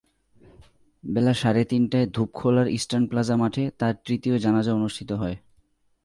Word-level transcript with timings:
বেলা 1.03 1.33
সাড়ে 1.33 1.61
তিনটায় 1.65 2.07
ধূপখোলার 2.07 2.67
ইস্টার্ন 2.67 3.05
প্লাজা 3.07 3.35
মাঠে 3.35 3.63
তাঁর 3.79 3.95
তৃতীয় 4.05 4.35
জানাজা 4.37 4.71
অনুষ্ঠিত 4.73 5.09
হয়। 5.11 5.37